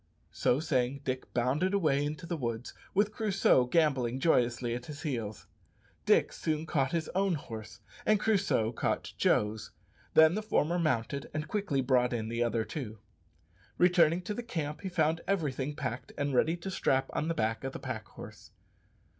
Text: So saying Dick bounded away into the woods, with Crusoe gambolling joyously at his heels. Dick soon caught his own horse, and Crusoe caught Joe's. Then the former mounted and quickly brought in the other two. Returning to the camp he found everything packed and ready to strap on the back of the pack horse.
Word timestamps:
So 0.31 0.59
saying 0.59 1.01
Dick 1.03 1.31
bounded 1.31 1.75
away 1.75 2.03
into 2.03 2.25
the 2.25 2.35
woods, 2.35 2.73
with 2.95 3.11
Crusoe 3.13 3.65
gambolling 3.67 4.19
joyously 4.19 4.73
at 4.73 4.87
his 4.87 5.03
heels. 5.03 5.45
Dick 6.07 6.33
soon 6.33 6.65
caught 6.65 6.91
his 6.91 7.07
own 7.09 7.35
horse, 7.35 7.81
and 8.03 8.19
Crusoe 8.19 8.71
caught 8.71 9.13
Joe's. 9.15 9.69
Then 10.15 10.33
the 10.33 10.41
former 10.41 10.79
mounted 10.79 11.29
and 11.35 11.47
quickly 11.47 11.81
brought 11.81 12.13
in 12.13 12.29
the 12.29 12.41
other 12.43 12.65
two. 12.65 12.97
Returning 13.77 14.23
to 14.23 14.33
the 14.33 14.41
camp 14.41 14.81
he 14.81 14.89
found 14.89 15.21
everything 15.27 15.75
packed 15.75 16.13
and 16.17 16.33
ready 16.33 16.57
to 16.57 16.71
strap 16.71 17.11
on 17.13 17.27
the 17.27 17.35
back 17.35 17.63
of 17.63 17.71
the 17.71 17.77
pack 17.79 18.07
horse. 18.07 18.49